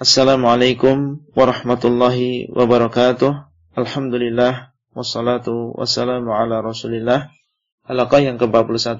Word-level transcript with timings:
Assalamualaikum 0.00 1.28
warahmatullahi 1.36 2.48
wabarakatuh. 2.48 3.52
Alhamdulillah 3.76 4.72
wassalatu 4.96 5.76
wassalamu 5.76 6.32
ala 6.32 6.64
Rasulillah. 6.64 7.28
Halaqah 7.84 8.24
yang 8.24 8.40
ke-41 8.40 8.96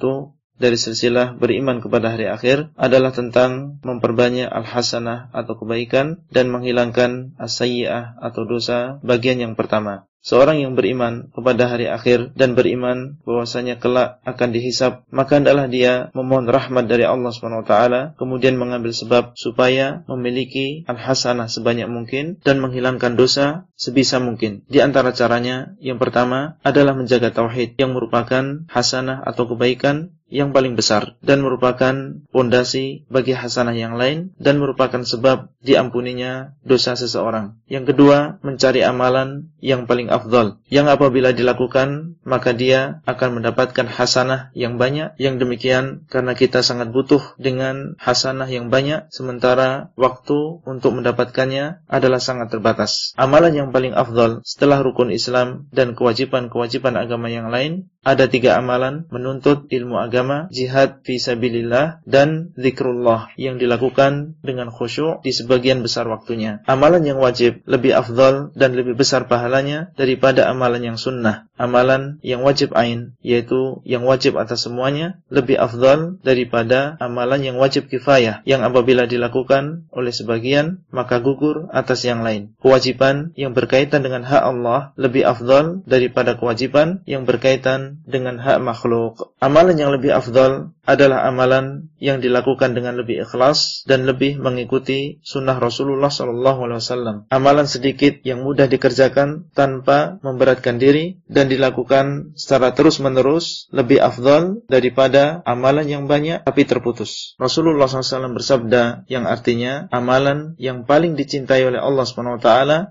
dari 0.61 0.77
silsilah 0.77 1.41
beriman 1.41 1.81
kepada 1.81 2.13
hari 2.13 2.29
akhir 2.29 2.77
adalah 2.77 3.17
tentang 3.17 3.81
memperbanyak 3.81 4.45
al-hasanah 4.45 5.33
atau 5.33 5.57
kebaikan 5.57 6.21
dan 6.29 6.53
menghilangkan 6.53 7.33
as-sayyi'ah 7.41 8.21
atau 8.21 8.45
dosa 8.45 9.01
bagian 9.01 9.41
yang 9.41 9.57
pertama. 9.57 10.05
Seorang 10.21 10.61
yang 10.61 10.77
beriman 10.77 11.33
kepada 11.33 11.65
hari 11.65 11.89
akhir 11.89 12.37
dan 12.37 12.53
beriman 12.53 13.17
bahwasanya 13.25 13.81
kelak 13.81 14.21
akan 14.29 14.53
dihisap, 14.53 15.09
maka 15.09 15.41
hendaklah 15.41 15.65
dia 15.65 16.13
memohon 16.13 16.45
rahmat 16.45 16.93
dari 16.93 17.09
Allah 17.09 17.33
SWT, 17.33 17.75
kemudian 18.21 18.61
mengambil 18.61 18.93
sebab 18.93 19.33
supaya 19.33 20.05
memiliki 20.13 20.85
al-hasanah 20.85 21.49
sebanyak 21.49 21.89
mungkin 21.89 22.37
dan 22.45 22.61
menghilangkan 22.61 23.17
dosa 23.17 23.65
sebisa 23.81 24.21
mungkin. 24.21 24.61
Di 24.69 24.85
antara 24.85 25.17
caranya, 25.17 25.73
yang 25.81 25.97
pertama 25.97 26.61
adalah 26.61 26.93
menjaga 26.93 27.33
tauhid 27.33 27.81
yang 27.81 27.97
merupakan 27.97 28.69
hasanah 28.69 29.25
atau 29.25 29.49
kebaikan 29.49 30.13
yang 30.31 30.55
paling 30.55 30.79
besar 30.79 31.19
dan 31.27 31.43
merupakan 31.43 32.23
pondasi 32.31 33.03
bagi 33.11 33.35
hasanah 33.35 33.75
yang 33.75 33.99
lain 33.99 34.31
dan 34.39 34.63
merupakan 34.63 35.03
sebab 35.03 35.51
diampuninya 35.59 36.55
dosa 36.63 36.95
seseorang. 36.95 37.59
Yang 37.67 37.93
kedua, 37.93 38.39
mencari 38.47 38.87
amalan 38.87 39.51
yang 39.59 39.91
paling 39.91 40.07
afdal, 40.07 40.63
yang 40.71 40.87
apabila 40.87 41.35
dilakukan 41.35 42.21
maka 42.23 42.55
dia 42.55 43.03
akan 43.11 43.43
mendapatkan 43.43 43.91
hasanah 43.91 44.55
yang 44.55 44.79
banyak. 44.79 45.19
Yang 45.19 45.43
demikian 45.43 46.07
karena 46.07 46.39
kita 46.39 46.63
sangat 46.63 46.95
butuh 46.95 47.35
dengan 47.37 47.99
hasanah 47.99 48.47
yang 48.47 48.71
banyak 48.71 49.11
sementara 49.11 49.91
waktu 49.99 50.63
untuk 50.63 50.95
mendapatkannya 50.95 51.83
adalah 51.91 52.23
sangat 52.23 52.55
terbatas. 52.55 53.13
Amalan 53.19 53.59
yang 53.59 53.70
paling 53.71 53.95
afdal 53.95 54.43
setelah 54.43 54.83
rukun 54.83 55.11
Islam 55.11 55.67
dan 55.71 55.95
kewajiban-kewajiban 55.95 56.95
agama 56.99 57.31
yang 57.31 57.49
lain 57.51 57.91
ada 58.01 58.33
tiga 58.33 58.57
amalan 58.57 59.05
menuntut 59.13 59.69
ilmu 59.69 60.01
agama, 60.01 60.49
jihad 60.49 61.05
fi 61.05 61.21
sabilillah 61.21 62.01
dan 62.09 62.57
zikrullah 62.57 63.29
yang 63.37 63.61
dilakukan 63.61 64.41
dengan 64.41 64.73
khusyuk 64.73 65.21
di 65.21 65.37
sebagian 65.37 65.85
besar 65.85 66.09
waktunya. 66.09 66.65
Amalan 66.65 67.05
yang 67.05 67.21
wajib 67.21 67.61
lebih 67.69 67.93
afdal 67.93 68.57
dan 68.57 68.73
lebih 68.73 68.97
besar 68.97 69.29
pahalanya 69.29 69.93
daripada 70.01 70.49
amalan 70.49 70.93
yang 70.93 70.97
sunnah. 70.97 71.45
Amalan 71.61 72.17
yang 72.25 72.41
wajib 72.41 72.73
ain 72.73 73.21
yaitu 73.21 73.85
yang 73.85 74.09
wajib 74.09 74.41
atas 74.41 74.65
semuanya 74.65 75.21
lebih 75.29 75.61
afdal 75.61 76.17
daripada 76.25 76.97
amalan 77.05 77.45
yang 77.45 77.61
wajib 77.61 77.93
kifayah 77.93 78.41
yang 78.49 78.65
apabila 78.65 79.05
dilakukan 79.05 79.85
oleh 79.93 80.09
sebagian 80.09 80.81
maka 80.89 81.21
gugur 81.21 81.69
atas 81.69 82.09
yang 82.09 82.25
lain. 82.25 82.57
Kewajiban 82.65 83.37
yang 83.37 83.53
berkaitan 83.53 84.01
dengan 84.01 84.25
hak 84.25 84.41
Allah 84.41 84.97
lebih 84.97 85.29
afdal 85.29 85.85
daripada 85.85 86.41
kewajiban 86.41 87.05
yang 87.05 87.29
berkaitan 87.29 87.90
dengan 88.07 88.41
hak 88.41 88.59
makhluk. 88.63 89.35
Amalan 89.41 89.77
yang 89.77 89.91
lebih 89.95 90.15
afdal 90.15 90.75
adalah 90.91 91.23
amalan 91.31 91.87
yang 92.03 92.19
dilakukan 92.19 92.75
dengan 92.75 92.99
lebih 92.99 93.23
ikhlas 93.23 93.87
dan 93.87 94.09
lebih 94.09 94.43
mengikuti 94.43 95.23
sunnah 95.23 95.61
Rasulullah 95.61 96.11
SAW. 96.11 97.31
Amalan 97.31 97.67
sedikit 97.71 98.19
yang 98.27 98.43
mudah 98.43 98.67
dikerjakan 98.67 99.53
tanpa 99.55 100.19
memberatkan 100.25 100.83
diri 100.83 101.23
dan 101.31 101.47
dilakukan 101.47 102.35
secara 102.35 102.75
terus-menerus 102.75 103.71
lebih 103.71 104.03
afdal 104.03 104.67
daripada 104.67 105.45
amalan 105.47 105.87
yang 105.87 106.05
banyak 106.11 106.43
tapi 106.43 106.67
terputus. 106.67 107.39
Rasulullah 107.39 107.87
SAW 107.87 108.35
bersabda 108.35 109.07
yang 109.07 109.29
artinya 109.29 109.87
amalan 109.95 110.59
yang 110.59 110.89
paling 110.89 111.15
dicintai 111.15 111.63
oleh 111.69 111.79
Allah 111.79 112.09
SWT 112.09 112.49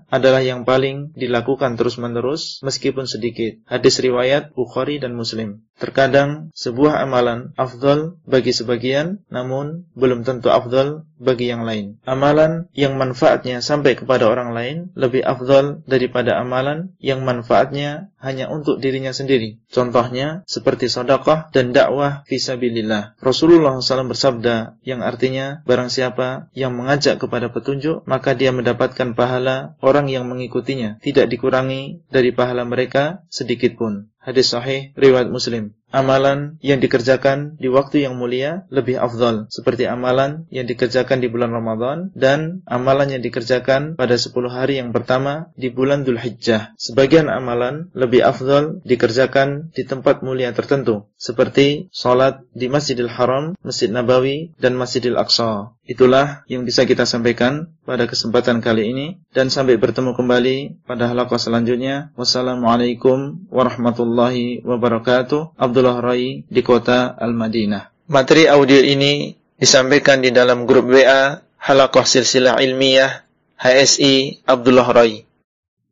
adalah 0.08 0.40
yang 0.40 0.62
paling 0.62 1.12
dilakukan 1.18 1.74
terus-menerus 1.74 2.62
meskipun 2.62 3.10
sedikit. 3.10 3.58
Hadis 3.66 3.98
riwayat 3.98 4.54
Bukhari 4.54 5.02
dan 5.02 5.18
Muslim. 5.18 5.66
Terkadang 5.80 6.54
sebuah 6.54 7.02
amalan 7.02 7.56
afdal 7.58 7.89
bagi 8.26 8.52
sebagian, 8.54 9.22
namun 9.32 9.88
belum 9.96 10.22
tentu 10.22 10.52
afdal 10.52 11.08
bagi 11.20 11.52
yang 11.52 11.68
lain. 11.68 12.00
Amalan 12.08 12.72
yang 12.72 12.96
manfaatnya 12.96 13.60
sampai 13.60 13.94
kepada 13.94 14.26
orang 14.26 14.56
lain 14.56 14.76
lebih 14.96 15.20
afdal 15.20 15.84
daripada 15.84 16.40
amalan 16.40 16.96
yang 16.96 17.22
manfaatnya 17.22 18.08
hanya 18.16 18.48
untuk 18.48 18.80
dirinya 18.80 19.12
sendiri. 19.12 19.60
Contohnya 19.68 20.42
seperti 20.48 20.88
sedekah 20.88 21.52
dan 21.52 21.76
dakwah 21.76 22.24
fisabilillah. 22.24 23.20
Rasulullah 23.20 23.76
SAW 23.80 24.12
bersabda 24.12 24.80
yang 24.80 25.04
artinya 25.04 25.60
barang 25.68 25.92
siapa 25.92 26.48
yang 26.56 26.72
mengajak 26.72 27.20
kepada 27.20 27.52
petunjuk 27.52 28.08
maka 28.08 28.32
dia 28.32 28.50
mendapatkan 28.50 29.12
pahala 29.12 29.76
orang 29.84 30.08
yang 30.08 30.24
mengikutinya, 30.24 31.00
tidak 31.04 31.28
dikurangi 31.28 32.00
dari 32.08 32.32
pahala 32.32 32.64
mereka 32.64 33.24
sedikit 33.28 33.76
pun. 33.76 34.08
Hadis 34.20 34.52
sahih 34.52 34.92
riwayat 35.00 35.32
Muslim 35.32 35.72
amalan 35.90 36.56
yang 36.62 36.78
dikerjakan 36.78 37.58
di 37.58 37.66
waktu 37.66 38.06
yang 38.06 38.16
mulia 38.16 38.64
lebih 38.70 38.98
afdal 38.98 39.50
seperti 39.50 39.90
amalan 39.90 40.46
yang 40.48 40.66
dikerjakan 40.66 41.18
di 41.18 41.28
bulan 41.28 41.50
Ramadan 41.50 42.14
dan 42.14 42.62
amalan 42.66 43.14
yang 43.14 43.22
dikerjakan 43.22 43.98
pada 43.98 44.14
10 44.16 44.32
hari 44.50 44.78
yang 44.78 44.94
pertama 44.94 45.50
di 45.58 45.68
bulan 45.70 46.06
Dhul 46.06 46.18
Hijjah. 46.18 46.72
Sebagian 46.78 47.26
amalan 47.26 47.90
lebih 47.92 48.22
afdal 48.22 48.80
dikerjakan 48.86 49.74
di 49.74 49.82
tempat 49.84 50.22
mulia 50.22 50.54
tertentu 50.54 51.10
seperti 51.20 51.92
salat 51.92 52.40
di 52.56 52.70
Masjidil 52.70 53.10
Haram, 53.10 53.58
Masjid 53.60 53.92
Nabawi 53.92 54.54
dan 54.56 54.78
Masjidil 54.78 55.18
Aqsa. 55.18 55.76
Itulah 55.84 56.46
yang 56.46 56.62
bisa 56.62 56.86
kita 56.86 57.02
sampaikan 57.02 57.74
pada 57.90 58.06
kesempatan 58.06 58.62
kali 58.62 58.94
ini 58.94 59.06
dan 59.34 59.50
sampai 59.50 59.74
bertemu 59.74 60.14
kembali 60.14 60.86
pada 60.86 61.10
halaqah 61.10 61.42
selanjutnya. 61.42 62.14
Wassalamualaikum 62.14 63.50
warahmatullahi 63.50 64.62
wabarakatuh. 64.62 65.58
Abdul 65.58 65.80
Abdullah 65.80 66.04
Rai 66.04 66.44
di 66.44 66.60
kota 66.60 67.16
Al-Madinah. 67.16 67.88
Materi 68.12 68.44
audio 68.52 68.76
ini 68.84 69.32
disampaikan 69.56 70.20
di 70.20 70.28
dalam 70.28 70.68
grup 70.68 70.92
WA 70.92 71.40
Halaqah 71.56 72.04
Silsilah 72.04 72.60
Ilmiah 72.60 73.24
HSI 73.56 74.44
Abdullah 74.44 74.84
Rai. 74.92 75.24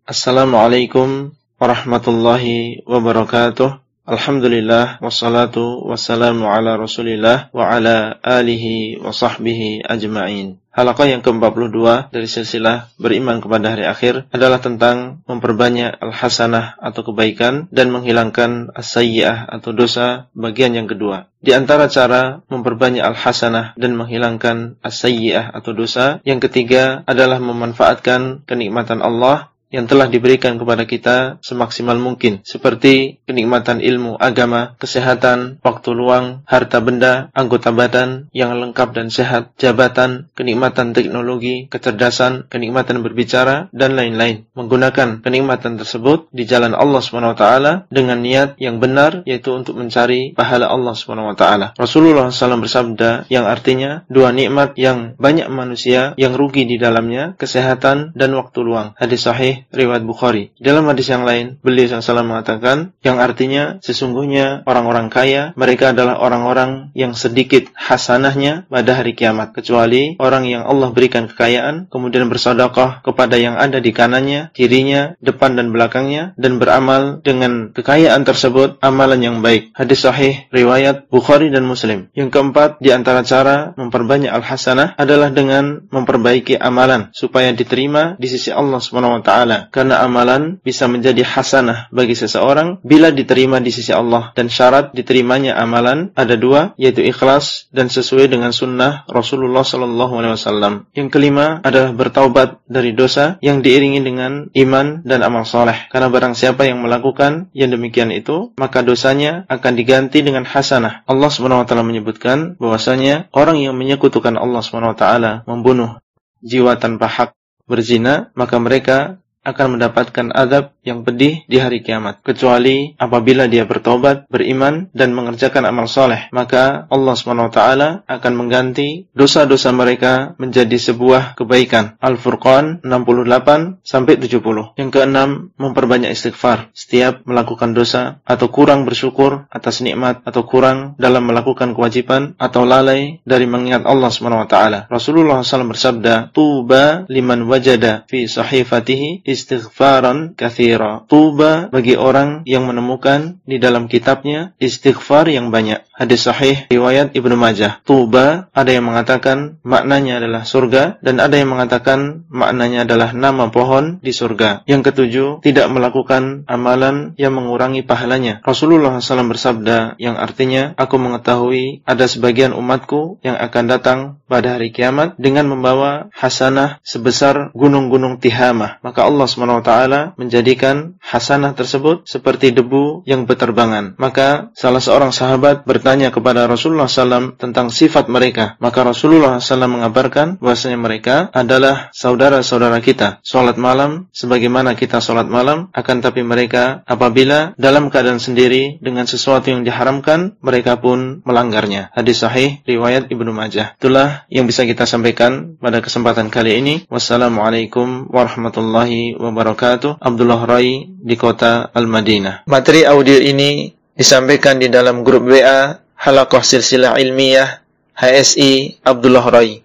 Assalamualaikum 0.05 1.33
warahmatullahi 1.57 2.85
wabarakatuh. 2.85 3.88
Alhamdulillah 4.09 5.05
wassalatu 5.05 5.85
wassalamu 5.85 6.49
ala 6.49 6.81
Rasulillah 6.81 7.53
wa 7.53 7.69
ala 7.69 8.17
alihi 8.25 8.97
wa 9.05 9.13
sahbihi 9.13 9.85
ajma'in. 9.85 10.57
Halaqah 10.73 11.13
yang 11.13 11.21
ke-42 11.21 12.09
dari 12.09 12.25
silsilah 12.25 12.89
beriman 12.97 13.45
kepada 13.45 13.77
hari 13.77 13.85
akhir 13.85 14.25
adalah 14.33 14.65
tentang 14.65 15.21
memperbanyak 15.29 16.01
al-hasanah 16.01 16.81
atau 16.81 17.05
kebaikan 17.05 17.69
dan 17.69 17.93
menghilangkan 17.93 18.73
as-sayyi'ah 18.73 19.45
atau 19.45 19.77
dosa 19.77 20.33
bagian 20.33 20.73
yang 20.73 20.89
kedua. 20.89 21.29
Di 21.45 21.53
antara 21.53 21.93
cara 21.93 22.41
memperbanyak 22.49 23.05
al-hasanah 23.05 23.77
dan 23.77 23.93
menghilangkan 23.93 24.81
as-sayyi'ah 24.81 25.53
atau 25.53 25.77
dosa, 25.77 26.25
yang 26.25 26.41
ketiga 26.41 27.05
adalah 27.05 27.45
memanfaatkan 27.45 28.49
kenikmatan 28.49 29.05
Allah 29.05 29.53
yang 29.69 29.84
telah 29.84 30.09
diberikan 30.09 30.56
kepada 30.56 30.89
kita 30.89 31.17
semaksimal 31.45 32.01
mungkin 32.01 32.41
seperti 32.45 33.21
kenikmatan 33.29 33.84
ilmu 33.84 34.17
agama, 34.17 34.75
kesehatan, 34.81 35.61
waktu 35.61 35.91
luang, 35.93 36.43
harta 36.49 36.81
benda, 36.81 37.29
anggota 37.37 37.69
badan 37.73 38.33
yang 38.33 38.56
lengkap 38.56 38.97
dan 38.97 39.12
sehat, 39.12 39.53
jabatan, 39.61 40.33
kenikmatan 40.33 40.97
teknologi, 40.97 41.69
kecerdasan, 41.69 42.49
kenikmatan 42.49 43.05
berbicara 43.05 43.69
dan 43.77 43.93
lain-lain. 43.93 44.49
Menggunakan 44.56 45.21
kenikmatan 45.21 45.77
tersebut 45.77 46.33
di 46.33 46.49
jalan 46.49 46.73
Allah 46.73 47.05
SWT 47.05 47.45
dengan 47.93 48.19
niat 48.25 48.56
yang 48.56 48.81
benar 48.81 49.23
yaitu 49.29 49.53
untuk 49.53 49.77
mencari 49.77 50.33
pahala 50.33 50.73
Allah 50.73 50.97
SWT. 50.97 51.77
Rasulullah 51.77 52.33
SAW 52.33 52.65
bersabda 52.65 53.29
yang 53.29 53.45
artinya 53.45 54.09
dua 54.09 54.33
nikmat 54.33 54.75
yang 54.81 55.15
banyak 55.21 55.49
manusia 55.53 56.17
yang 56.17 56.33
rugi 56.35 56.65
di 56.65 56.81
dalamnya, 56.81 57.37
kesehatan 57.37 58.17
dan 58.17 58.31
waktu 58.32 58.59
luang. 58.65 58.97
Hadis 58.97 59.29
sahih 59.29 59.57
riwayat 59.75 60.05
Bukhari. 60.06 60.55
Dalam 60.60 60.87
hadis 60.87 61.10
yang 61.10 61.26
lain, 61.26 61.58
beliau 61.60 61.88
SAW 61.88 62.26
mengatakan 62.26 62.94
yang 63.02 63.19
artinya 63.19 63.82
sesungguhnya 63.82 64.62
orang-orang 64.69 65.10
kaya 65.10 65.56
mereka 65.58 65.90
adalah 65.96 66.20
orang-orang 66.20 66.94
yang 66.94 67.16
sedikit 67.16 67.70
hasanahnya 67.75 68.69
pada 68.69 68.93
hari 68.99 69.16
kiamat 69.19 69.56
kecuali 69.56 70.14
orang 70.20 70.44
yang 70.46 70.62
Allah 70.66 70.90
berikan 70.93 71.26
kekayaan 71.26 71.88
kemudian 71.88 72.28
bersedekah 72.28 73.00
kepada 73.02 73.40
yang 73.40 73.56
ada 73.56 73.81
di 73.81 73.90
kanannya, 73.90 74.52
kirinya, 74.52 75.16
depan 75.19 75.56
dan 75.56 75.72
belakangnya 75.72 76.37
dan 76.37 76.60
beramal 76.60 77.25
dengan 77.25 77.72
kekayaan 77.72 78.22
tersebut 78.22 78.78
amalan 78.84 79.20
yang 79.25 79.37
baik. 79.40 79.72
Hadis 79.75 80.05
sahih 80.05 80.46
riwayat 80.52 81.08
Bukhari 81.08 81.49
dan 81.49 81.64
Muslim. 81.64 82.12
Yang 82.12 82.34
keempat 82.37 82.78
di 82.78 82.93
antara 82.93 83.25
cara 83.25 83.72
memperbanyak 83.75 84.31
al-hasanah 84.31 84.94
adalah 84.99 85.32
dengan 85.32 85.88
memperbaiki 85.88 86.60
amalan 86.60 87.10
supaya 87.16 87.50
diterima 87.55 88.19
di 88.20 88.28
sisi 88.28 88.52
Allah 88.52 88.81
taala 89.25 89.48
taala. 89.49 89.73
Karena 89.73 90.05
amalan 90.05 90.61
bisa 90.61 90.85
menjadi 90.85 91.25
hasanah 91.25 91.89
bagi 91.89 92.12
seseorang 92.12 92.85
bila 92.85 93.09
diterima 93.09 93.59
di 93.65 93.73
sisi 93.73 93.97
Allah 93.97 94.37
dan 94.37 94.53
syarat 94.53 94.93
diterimanya 94.93 95.56
amalan 95.56 96.12
ada 96.12 96.37
dua 96.37 96.77
yaitu 96.77 97.00
ikhlas 97.00 97.73
dan 97.73 97.89
sesuai 97.89 98.29
dengan 98.29 98.53
sunnah 98.53 99.09
Rasulullah 99.09 99.65
sallallahu 99.65 100.12
alaihi 100.21 100.37
wasallam. 100.37 100.73
Yang 100.93 101.09
kelima 101.17 101.65
adalah 101.65 101.97
bertaubat 101.97 102.61
dari 102.69 102.93
dosa 102.93 103.41
yang 103.41 103.65
diiringi 103.65 104.05
dengan 104.05 104.53
iman 104.53 105.00
dan 105.09 105.25
amal 105.25 105.49
soleh. 105.49 105.89
Karena 105.89 106.12
barang 106.12 106.37
siapa 106.37 106.69
yang 106.69 106.85
melakukan 106.85 107.49
yang 107.56 107.73
demikian 107.73 108.12
itu, 108.12 108.53
maka 108.61 108.85
dosanya 108.85 109.49
akan 109.49 109.73
diganti 109.73 110.21
dengan 110.21 110.44
hasanah. 110.44 111.09
Allah 111.09 111.31
Subhanahu 111.33 111.65
wa 111.65 111.67
taala 111.67 111.87
menyebutkan 111.87 112.61
bahwasanya 112.61 113.33
orang 113.33 113.56
yang 113.62 113.79
menyekutukan 113.79 114.37
Allah 114.37 114.61
Subhanahu 114.61 114.93
wa 114.93 114.99
taala 114.99 115.33
membunuh 115.49 116.03
jiwa 116.43 116.77
tanpa 116.79 117.09
hak 117.09 117.31
berzina, 117.69 118.33
maka 118.33 118.56
mereka 118.56 119.21
akan 119.49 119.81
mendapatkan 119.81 120.29
adab 120.37 120.77
yang 120.85 121.05
pedih 121.05 121.45
di 121.45 121.56
hari 121.61 121.85
kiamat. 121.85 122.25
Kecuali 122.25 122.97
apabila 122.97 123.45
dia 123.49 123.69
bertobat, 123.69 124.29
beriman, 124.29 124.89
dan 124.97 125.12
mengerjakan 125.12 125.69
amal 125.69 125.89
soleh. 125.89 126.29
Maka 126.33 126.89
Allah 126.89 127.15
SWT 127.17 127.61
akan 128.09 128.33
mengganti 128.33 129.09
dosa-dosa 129.12 129.73
mereka 129.77 130.37
menjadi 130.41 130.77
sebuah 130.77 131.37
kebaikan. 131.37 132.00
Al-Furqan 132.00 132.81
68 132.85 133.85
sampai 133.85 134.17
70. 134.17 134.77
Yang 134.81 134.91
keenam, 134.93 135.53
memperbanyak 135.61 136.12
istighfar. 136.12 136.73
Setiap 136.73 137.25
melakukan 137.29 137.77
dosa 137.77 138.25
atau 138.25 138.49
kurang 138.49 138.89
bersyukur 138.89 139.49
atas 139.53 139.85
nikmat 139.85 140.25
atau 140.25 140.44
kurang 140.49 140.97
dalam 140.97 141.29
melakukan 141.29 141.77
kewajiban 141.77 142.37
atau 142.41 142.65
lalai 142.65 143.21
dari 143.29 143.44
mengingat 143.44 143.85
Allah 143.85 144.09
SWT. 144.09 144.89
Rasulullah 144.89 145.44
SAW 145.44 145.73
bersabda, 145.73 146.33
Tuba 146.33 147.05
liman 147.12 147.44
wajada 147.44 148.09
fi 148.09 148.25
sahifatihi 148.25 149.29
istighfaran 149.38 150.35
kathira. 150.35 151.06
Tuba 151.06 151.70
bagi 151.70 151.94
orang 151.94 152.43
yang 152.43 152.67
menemukan 152.67 153.38
di 153.46 153.62
dalam 153.62 153.87
kitabnya 153.87 154.58
istighfar 154.58 155.31
yang 155.31 155.55
banyak. 155.55 155.87
Hadis 155.94 156.26
sahih 156.26 156.67
riwayat 156.70 157.14
Ibnu 157.14 157.38
Majah. 157.38 157.82
Tuba 157.87 158.50
ada 158.50 158.70
yang 158.70 158.87
mengatakan 158.87 159.62
maknanya 159.62 160.19
adalah 160.23 160.43
surga 160.43 160.99
dan 161.02 161.23
ada 161.23 161.38
yang 161.38 161.50
mengatakan 161.50 162.26
maknanya 162.31 162.87
adalah 162.87 163.14
nama 163.14 163.50
pohon 163.55 163.99
di 164.02 164.11
surga. 164.11 164.67
Yang 164.67 164.90
ketujuh, 164.90 165.29
tidak 165.43 165.67
melakukan 165.70 166.46
amalan 166.46 167.19
yang 167.19 167.34
mengurangi 167.34 167.82
pahalanya. 167.87 168.41
Rasulullah 168.43 168.99
SAW 168.99 169.31
bersabda 169.31 169.99
yang 170.00 170.19
artinya 170.19 170.75
aku 170.79 170.96
mengetahui 170.99 171.82
ada 171.84 172.08
sebagian 172.08 172.55
umatku 172.55 173.20
yang 173.23 173.37
akan 173.37 173.64
datang 173.69 173.99
pada 174.31 174.56
hari 174.56 174.73
kiamat 174.73 175.19
dengan 175.20 175.50
membawa 175.50 176.08
hasanah 176.17 176.81
sebesar 176.82 177.52
gunung-gunung 177.52 178.17
Tihamah. 178.19 178.81
Maka 178.81 179.05
Allah 179.05 179.28
SWT 179.29 180.17
menjadikan 180.17 180.97
hasanah 180.99 181.53
tersebut 181.53 182.09
seperti 182.09 182.51
debu 182.57 183.05
yang 183.05 183.29
berterbangan. 183.29 183.95
Maka 184.01 184.51
salah 184.57 184.81
seorang 184.81 185.13
sahabat 185.13 185.69
bertanya 185.69 186.09
kepada 186.09 186.49
Rasulullah 186.49 186.89
SAW 186.89 187.37
tentang 187.37 187.69
sifat 187.69 188.09
mereka. 188.09 188.57
Maka 188.59 188.83
Rasulullah 188.83 189.39
SAW 189.39 189.69
mengabarkan 189.69 190.41
bahwasanya 190.41 190.79
mereka 190.81 191.29
adalah 191.37 191.93
saudara-saudara 191.93 192.81
kita. 192.81 193.21
Salat 193.21 193.61
malam 193.61 194.09
sebagaimana 194.11 194.75
kita 194.75 195.05
salat 195.05 195.29
malam, 195.29 195.69
akan 195.77 195.97
tapi 196.01 196.25
mereka 196.25 196.83
apabila 196.89 197.53
dalam 197.61 197.93
keadaan 197.93 198.19
sendiri 198.23 198.81
dengan 198.81 199.05
sesuatu 199.05 199.53
yang 199.53 199.63
diharamkan, 199.63 200.41
mereka 200.41 200.81
pun 200.81 201.21
melanggarnya. 201.23 201.93
Hadis 201.93 202.25
sahih 202.25 202.65
riwayat 202.65 203.13
Ibnu 203.13 203.31
Majah. 203.31 203.77
Itulah 203.77 204.25
yang 204.33 204.49
bisa 204.49 204.65
kita 204.65 204.89
sampaikan 204.89 205.61
pada 205.61 205.85
kesempatan 205.85 206.33
kali 206.33 206.59
ini. 206.59 206.75
Wassalamualaikum 206.89 208.09
warahmatullahi 208.09 209.07
wabarakatuh. 209.16 210.02
Abdullah 210.02 210.44
Rai 210.44 210.84
di 210.88 211.16
kota 211.16 211.72
Al-Madinah. 211.72 212.44
Materi 212.50 212.84
audio 212.84 213.16
ini 213.16 213.72
disampaikan 213.96 214.60
di 214.60 214.69
dalam 214.69 215.06
grup 215.06 215.25
WA 215.31 215.78
Halakoh 215.96 216.44
Silsilah 216.44 216.99
Ilmiah 217.00 217.64
HSI 217.96 218.84
Abdullah 218.84 219.26
Rai. 219.31 219.64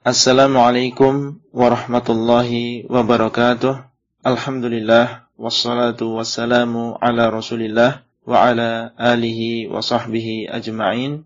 Assalamualaikum 0.00 1.38
warahmatullahi 1.52 2.88
wabarakatuh. 2.88 3.84
Alhamdulillah 4.24 5.30
wassalatu 5.36 6.16
wassalamu 6.16 6.96
ala 6.98 7.28
Rasulillah 7.28 8.02
wa 8.24 8.36
ala 8.48 8.96
alihi 8.96 9.68
wa 9.68 9.84
sahbihi 9.84 10.48
ajma'in. 10.48 11.24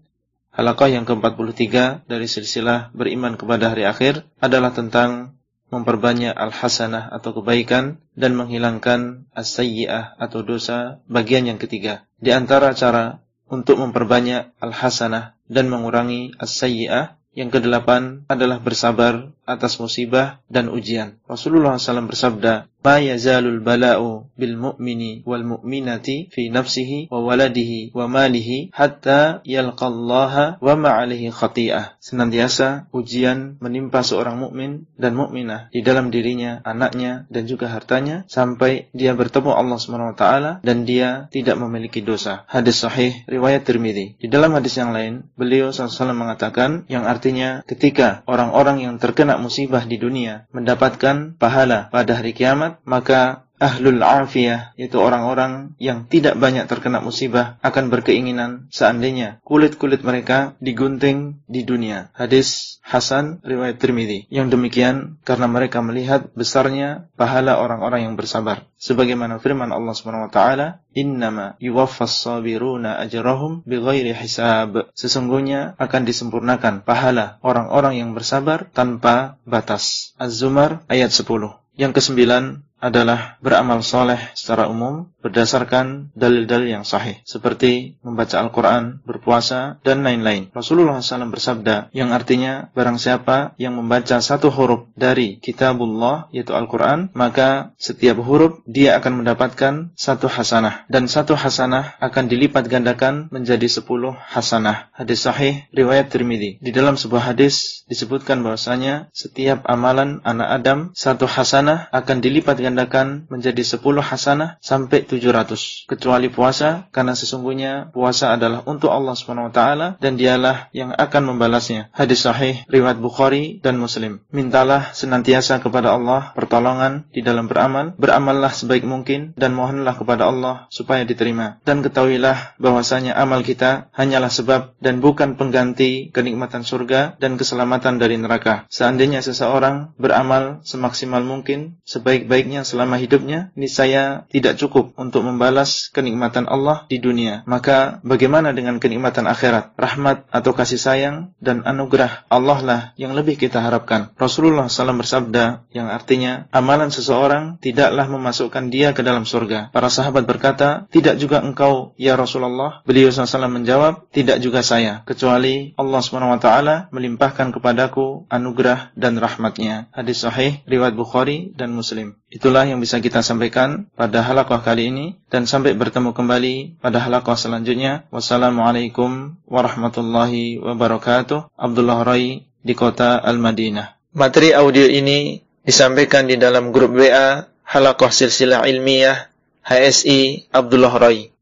Halakah 0.55 0.87
yang 0.87 1.03
ke-43 1.03 2.07
dari 2.07 2.31
silsilah 2.31 2.95
beriman 2.95 3.35
kepada 3.35 3.75
hari 3.75 3.89
akhir 3.89 4.23
adalah 4.39 4.71
tentang 4.71 5.35
memperbanyak 5.75 6.31
al-hasanah 6.31 7.11
atau 7.11 7.35
kebaikan 7.35 7.99
dan 8.15 8.39
menghilangkan 8.39 9.27
as-sayyi'ah 9.35 10.15
atau 10.23 10.47
dosa 10.47 11.03
bagian 11.11 11.51
yang 11.51 11.59
ketiga. 11.59 12.07
Di 12.23 12.31
antara 12.31 12.71
cara 12.79 13.27
untuk 13.51 13.83
memperbanyak 13.83 14.55
al-hasanah 14.63 15.35
dan 15.51 15.67
mengurangi 15.67 16.39
as-sayyi'ah 16.39 17.19
yang 17.35 17.51
kedelapan 17.51 18.23
adalah 18.31 18.63
bersabar 18.63 19.34
atas 19.45 19.77
musibah 19.79 20.41
dan 20.49 20.73
ujian. 20.73 21.21
Rasulullah 21.29 21.77
SAW 21.77 22.09
bersabda, 22.09 22.69
"Ma 22.85 23.01
yazalul 23.01 23.65
bala'u 23.65 24.29
bil 24.37 24.57
mu'mini 24.61 25.25
wal 25.25 25.45
mu'minati 25.45 26.29
fi 26.29 26.53
nafsihi 26.53 27.09
wa 27.09 27.25
waladihi 27.25 27.97
wa 27.97 28.09
malihi 28.09 28.73
hatta 28.77 29.41
yalqallaha 29.45 30.61
wa 30.61 30.75
ma'alihi 30.77 31.33
khati'ah." 31.33 31.97
Senantiasa 32.01 32.93
ujian 32.93 33.57
menimpa 33.61 34.05
seorang 34.05 34.37
mukmin 34.37 34.89
dan 35.01 35.17
mukminah 35.17 35.73
di 35.73 35.81
dalam 35.81 36.13
dirinya, 36.13 36.61
anaknya 36.65 37.25
dan 37.33 37.49
juga 37.49 37.73
hartanya 37.73 38.29
sampai 38.29 38.93
dia 38.93 39.17
bertemu 39.17 39.53
Allah 39.53 39.79
Subhanahu 39.81 40.13
wa 40.13 40.19
taala 40.19 40.53
dan 40.61 40.85
dia 40.85 41.33
tidak 41.33 41.57
memiliki 41.57 42.05
dosa. 42.05 42.45
Hadis 42.49 42.85
sahih 42.85 43.25
riwayat 43.29 43.65
Tirmizi. 43.65 44.17
Di 44.21 44.29
dalam 44.29 44.53
hadis 44.57 44.77
yang 44.77 44.93
lain, 44.93 45.29
beliau 45.37 45.73
SAW 45.73 46.13
mengatakan 46.13 46.85
yang 46.89 47.09
artinya 47.09 47.65
ketika 47.65 48.23
orang-orang 48.29 48.85
yang 48.85 48.95
terkena 49.01 49.34
musibah 49.41 49.87
di 49.87 49.97
dunia 49.97 50.47
mendapatkan 50.55 51.39
pahala 51.39 51.89
pada 51.91 52.19
hari 52.19 52.35
kiamat, 52.35 52.83
maka 52.85 53.49
ahlul 53.65 54.05
afiyah 54.05 54.77
yaitu 54.77 55.01
orang-orang 55.01 55.73
yang 55.81 56.05
tidak 56.05 56.37
banyak 56.37 56.69
terkena 56.69 57.01
musibah 57.01 57.57
akan 57.65 57.89
berkeinginan 57.89 58.69
seandainya 58.69 59.41
kulit-kulit 59.41 60.05
mereka 60.05 60.53
digunting 60.61 61.41
di 61.49 61.65
dunia. 61.65 62.13
Hadis 62.13 62.75
Hasan 62.85 63.41
riwayat 63.41 63.81
Tirmidzi. 63.81 64.29
Yang 64.29 64.61
demikian 64.61 65.17
karena 65.25 65.49
mereka 65.49 65.81
melihat 65.81 66.29
besarnya 66.37 67.09
pahala 67.17 67.57
orang-orang 67.57 68.05
yang 68.05 68.15
bersabar. 68.21 68.69
Sebagaimana 68.77 69.41
firman 69.41 69.73
Allah 69.73 69.97
Subhanahu 69.97 70.29
wa 70.29 70.33
taala, 70.33 70.85
"Innama 70.93 71.57
yuwaffas 71.57 72.13
sabiruna 72.13 73.01
ajrahum 73.01 73.65
bighairi 73.65 74.13
hisab." 74.13 74.93
Sesungguhnya 74.93 75.73
akan 75.81 76.05
disempurnakan 76.05 76.85
pahala 76.85 77.41
orang-orang 77.41 78.05
yang 78.05 78.13
bersabar 78.13 78.69
tanpa 78.69 79.41
batas. 79.49 80.13
Az-Zumar 80.21 80.85
ayat 80.85 81.09
10. 81.09 81.57
Yang 81.81 82.05
kesembilan 82.05 82.69
adalah 82.85 83.41
beramal 83.41 83.81
soleh 83.81 84.21
secara 84.37 84.69
umum 84.69 85.09
berdasarkan 85.25 86.13
dalil-dalil 86.13 86.77
yang 86.77 86.85
sahih 86.85 87.17
seperti 87.25 87.97
membaca 88.05 88.37
Al-Quran, 88.37 89.01
berpuasa, 89.09 89.81
dan 89.81 90.05
lain-lain. 90.05 90.53
Rasulullah 90.53 91.01
SAW 91.01 91.33
bersabda 91.33 91.89
yang 91.97 92.13
artinya 92.13 92.69
barang 92.77 93.01
siapa 93.01 93.57
yang 93.57 93.81
membaca 93.81 94.21
satu 94.21 94.53
huruf 94.53 94.93
dari 94.93 95.41
kitabullah 95.41 96.29
yaitu 96.29 96.53
Al-Quran 96.53 97.09
maka 97.17 97.73
setiap 97.81 98.21
huruf 98.21 98.61
dia 98.69 99.01
akan 99.01 99.25
mendapatkan 99.25 99.97
satu 99.97 100.29
hasanah 100.29 100.85
dan 100.93 101.09
satu 101.09 101.33
hasanah 101.33 101.97
akan 102.05 102.29
dilipat 102.29 102.69
gandakan 102.69 103.33
menjadi 103.33 103.65
sepuluh 103.65 104.13
hasanah. 104.29 104.93
Hadis 104.93 105.25
sahih 105.25 105.65
riwayat 105.73 106.13
Tirmidzi. 106.13 106.61
Di 106.61 106.69
dalam 106.69 107.01
sebuah 107.01 107.33
hadis 107.33 107.89
disebutkan 107.89 108.45
bahwasanya 108.45 109.09
setiap 109.17 109.65
amalan 109.65 110.21
anak 110.29 110.49
Adam 110.61 110.79
satu 110.93 111.25
hasanah 111.25 111.89
akan 111.89 112.21
dilipat 112.21 112.61
gandakan 112.61 112.74
digandakan 112.75 113.31
menjadi 113.31 113.63
10 113.79 114.03
hasanah 114.03 114.59
sampai 114.59 115.07
700 115.07 115.87
kecuali 115.87 116.27
puasa 116.27 116.91
karena 116.91 117.15
sesungguhnya 117.15 117.95
puasa 117.95 118.35
adalah 118.35 118.67
untuk 118.67 118.91
Allah 118.91 119.15
Subhanahu 119.15 119.49
wa 119.49 119.55
taala 119.55 119.87
dan 120.03 120.19
dialah 120.19 120.75
yang 120.75 120.91
akan 120.91 121.23
membalasnya. 121.31 121.95
Hadis 121.95 122.27
sahih 122.27 122.67
riwayat 122.67 122.99
Bukhari 122.99 123.63
dan 123.63 123.79
Muslim. 123.79 124.27
Mintalah 124.35 124.91
senantiasa 124.91 125.63
kepada 125.63 125.95
Allah 125.95 126.35
pertolongan 126.35 127.07
di 127.15 127.23
dalam 127.23 127.47
beramal, 127.47 127.95
beramallah 127.95 128.51
sebaik 128.51 128.83
mungkin 128.83 129.39
dan 129.39 129.55
mohonlah 129.55 129.95
kepada 129.95 130.27
Allah 130.27 130.67
supaya 130.75 131.07
diterima. 131.07 131.63
Dan 131.63 131.87
ketahuilah 131.87 132.59
bahwasanya 132.59 133.15
amal 133.15 133.47
kita 133.47 133.95
hanyalah 133.95 134.35
sebab 134.35 134.75
dan 134.83 134.99
bukan 134.99 135.39
pengganti 135.39 136.11
kenikmatan 136.11 136.67
surga 136.67 137.23
dan 137.23 137.39
keselamatan 137.39 138.03
dari 138.03 138.19
neraka. 138.19 138.67
Seandainya 138.67 139.23
seseorang 139.23 139.95
beramal 139.95 140.67
semaksimal 140.67 141.23
mungkin, 141.23 141.79
sebaik-baiknya 141.87 142.64
selama 142.67 142.97
hidupnya, 142.99 143.53
ini 143.55 143.69
saya 143.71 144.25
tidak 144.33 144.57
cukup 144.59 144.97
untuk 144.97 145.25
membalas 145.25 145.93
kenikmatan 145.93 146.49
Allah 146.49 146.89
di 146.89 146.99
dunia. 146.99 147.45
Maka 147.45 148.01
bagaimana 148.03 148.51
dengan 148.57 148.81
kenikmatan 148.81 149.29
akhirat? 149.29 149.77
Rahmat 149.77 150.29
atau 150.33 150.53
kasih 150.57 150.81
sayang 150.81 151.37
dan 151.39 151.63
anugerah 151.63 152.27
Allah 152.33 152.59
lah 152.65 152.81
yang 152.97 153.13
lebih 153.13 153.37
kita 153.37 153.61
harapkan. 153.61 154.11
Rasulullah 154.17 154.67
SAW 154.67 155.01
bersabda 155.01 155.69
yang 155.71 155.93
artinya 155.93 156.49
amalan 156.51 156.89
seseorang 156.89 157.61
tidaklah 157.61 158.09
memasukkan 158.09 158.73
dia 158.73 158.97
ke 158.97 159.05
dalam 159.05 159.29
surga. 159.29 159.71
Para 159.71 159.93
sahabat 159.93 160.25
berkata, 160.25 160.89
tidak 160.89 161.21
juga 161.21 161.45
engkau 161.45 161.93
ya 162.01 162.17
Rasulullah. 162.17 162.81
Beliau 162.89 163.11
SAW 163.11 163.51
menjawab, 163.51 164.09
tidak 164.15 164.41
juga 164.41 164.65
saya, 164.65 165.03
kecuali 165.05 165.77
Allah 165.77 166.01
SWT 166.01 166.49
melimpahkan 166.95 167.51
kepadaku 167.51 168.31
anugerah 168.31 168.95
dan 168.95 169.19
rahmatnya. 169.19 169.91
Hadis 169.91 170.23
sahih, 170.23 170.63
riwayat 170.65 170.95
Bukhari 170.95 171.53
dan 171.59 171.75
Muslim. 171.75 172.17
Itulah 172.31 172.54
yang 172.63 172.79
bisa 172.79 173.03
kita 173.03 173.27
sampaikan 173.27 173.91
pada 173.99 174.23
halaqah 174.23 174.63
kali 174.63 174.95
ini 174.95 175.07
dan 175.27 175.51
sampai 175.51 175.75
bertemu 175.75 176.15
kembali 176.15 176.79
pada 176.79 177.03
halaqah 177.03 177.35
selanjutnya. 177.35 178.07
Wassalamualaikum 178.15 179.35
warahmatullahi 179.51 180.63
wabarakatuh. 180.63 181.51
Abdullah 181.59 182.07
Rai 182.07 182.47
di 182.63 182.75
kota 182.79 183.19
Al-Madinah. 183.19 184.15
Materi 184.15 184.55
audio 184.55 184.87
ini 184.87 185.43
disampaikan 185.67 186.31
di 186.31 186.39
dalam 186.39 186.71
grup 186.71 186.95
WA 186.95 187.51
Halaqah 187.67 188.15
Silsilah 188.15 188.63
Ilmiah 188.71 189.35
HSI 189.67 190.55
Abdullah 190.55 190.95
Rai. 190.95 191.35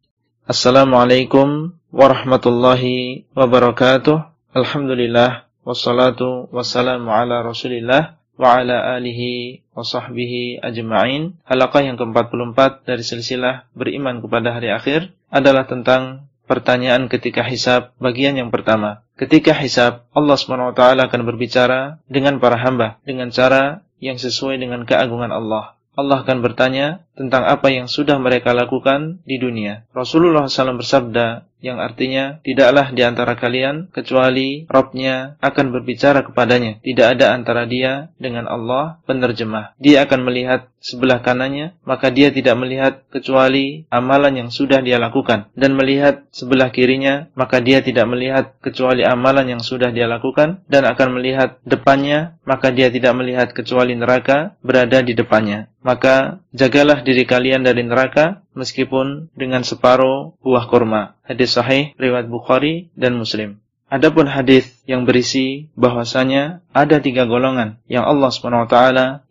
Assalamualaikum 0.49 1.77
warahmatullahi 1.93 3.29
wabarakatuh. 3.37 4.33
Alhamdulillah 4.57 5.45
wassalatu 5.63 6.49
wassalamu 6.49 7.13
ala 7.13 7.45
Rasulillah 7.45 8.22
wa 8.37 8.61
ala 8.61 8.97
alihi 8.97 9.63
wa 9.77 9.85
sahbihi 9.85 10.61
ajma'in. 10.63 11.37
Halaqah 11.45 11.83
yang 11.85 11.97
ke-44 11.97 12.87
dari 12.89 13.03
silsilah 13.05 13.69
beriman 13.77 14.21
kepada 14.21 14.57
hari 14.57 14.73
akhir 14.73 15.13
adalah 15.33 15.65
tentang 15.65 16.29
pertanyaan 16.45 17.09
ketika 17.09 17.41
hisab 17.47 17.97
bagian 17.97 18.37
yang 18.37 18.53
pertama. 18.53 19.07
Ketika 19.17 19.55
hisab, 19.57 20.05
Allah 20.13 20.37
SWT 20.37 20.77
akan 20.77 21.21
berbicara 21.25 22.03
dengan 22.11 22.43
para 22.43 22.59
hamba 22.59 22.99
dengan 23.07 23.31
cara 23.33 23.87
yang 24.03 24.19
sesuai 24.19 24.59
dengan 24.59 24.83
keagungan 24.83 25.31
Allah. 25.31 25.79
Allah 25.93 26.25
akan 26.25 26.41
bertanya 26.41 27.05
tentang 27.13 27.45
apa 27.45 27.69
yang 27.69 27.85
sudah 27.85 28.17
mereka 28.17 28.57
lakukan 28.57 29.21
di 29.29 29.37
dunia. 29.37 29.85
Rasulullah 29.93 30.49
SAW 30.49 30.81
bersabda, 30.81 31.45
yang 31.63 31.79
artinya 31.79 32.43
tidaklah 32.43 32.91
di 32.91 33.07
antara 33.07 33.39
kalian 33.39 33.89
kecuali 33.95 34.67
Robnya 34.67 35.39
akan 35.39 35.71
berbicara 35.71 36.27
kepadanya. 36.27 36.83
Tidak 36.83 37.07
ada 37.17 37.33
antara 37.33 37.65
dia 37.65 38.11
dengan 38.19 38.51
Allah 38.51 38.99
penerjemah. 39.07 39.79
Dia 39.79 40.05
akan 40.05 40.27
melihat 40.27 40.67
sebelah 40.83 41.23
kanannya, 41.23 41.79
maka 41.87 42.11
dia 42.11 42.35
tidak 42.35 42.59
melihat 42.59 43.07
kecuali 43.09 43.87
amalan 43.89 44.45
yang 44.45 44.51
sudah 44.51 44.83
dia 44.83 44.99
lakukan. 44.99 45.47
Dan 45.55 45.79
melihat 45.79 46.27
sebelah 46.35 46.75
kirinya, 46.75 47.31
maka 47.39 47.63
dia 47.63 47.79
tidak 47.81 48.11
melihat 48.11 48.59
kecuali 48.59 49.07
amalan 49.07 49.57
yang 49.57 49.63
sudah 49.63 49.95
dia 49.95 50.11
lakukan. 50.11 50.67
Dan 50.67 50.83
akan 50.85 51.09
melihat 51.15 51.63
depannya, 51.63 52.37
maka 52.43 52.75
dia 52.75 52.91
tidak 52.91 53.15
melihat 53.15 53.55
kecuali 53.55 53.95
neraka 53.95 54.59
berada 54.61 54.99
di 55.01 55.15
depannya. 55.15 55.71
Maka 55.83 56.43
jagalah 56.55 57.03
diri 57.03 57.27
kalian 57.27 57.67
dari 57.67 57.83
neraka 57.83 58.42
meskipun 58.53 59.33
dengan 59.37 59.65
separuh 59.67 60.37
buah 60.41 60.69
kurma. 60.69 61.17
Hadis 61.25 61.57
sahih 61.57 61.93
riwayat 61.97 62.29
Bukhari 62.29 62.93
dan 62.97 63.17
Muslim. 63.17 63.63
Adapun 63.93 64.25
hadis 64.25 64.73
yang 64.89 65.05
berisi 65.05 65.69
bahwasanya 65.77 66.65
ada 66.73 66.97
tiga 66.97 67.29
golongan 67.29 67.77
yang 67.93 68.09
Allah 68.09 68.33
SWT 68.33 68.77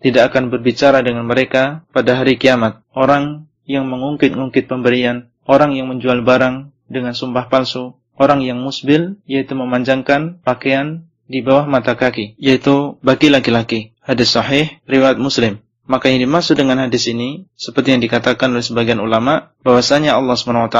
tidak 0.05 0.23
akan 0.29 0.53
berbicara 0.53 1.01
dengan 1.01 1.25
mereka 1.25 1.81
pada 1.89 2.21
hari 2.21 2.37
kiamat. 2.37 2.77
Orang 2.93 3.49
yang 3.65 3.89
mengungkit-ungkit 3.89 4.69
pemberian, 4.69 5.33
orang 5.49 5.73
yang 5.73 5.89
menjual 5.89 6.21
barang 6.21 6.69
dengan 6.85 7.17
sumpah 7.17 7.49
palsu, 7.49 7.97
orang 8.21 8.45
yang 8.45 8.61
musbil 8.61 9.17
yaitu 9.25 9.57
memanjangkan 9.57 10.37
pakaian 10.45 11.09
di 11.25 11.41
bawah 11.41 11.65
mata 11.65 11.97
kaki, 11.97 12.37
yaitu 12.37 13.01
bagi 13.01 13.33
laki-laki. 13.33 13.97
Hadis 14.03 14.35
sahih 14.35 14.69
riwayat 14.85 15.17
Muslim. 15.17 15.57
Maka 15.91 16.07
yang 16.07 16.23
dimaksud 16.23 16.55
dengan 16.55 16.79
hadis 16.79 17.11
ini, 17.11 17.51
seperti 17.59 17.91
yang 17.91 17.99
dikatakan 17.99 18.55
oleh 18.55 18.63
sebagian 18.63 19.03
ulama, 19.03 19.51
bahwasanya 19.59 20.15
Allah 20.15 20.39
Swt 20.39 20.79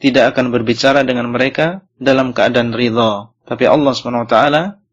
tidak 0.00 0.24
akan 0.32 0.48
berbicara 0.48 1.04
dengan 1.04 1.28
mereka 1.28 1.84
dalam 2.00 2.32
keadaan 2.32 2.72
ridha, 2.72 3.28
tapi 3.44 3.68
Allah 3.68 3.92
Swt 3.92 4.36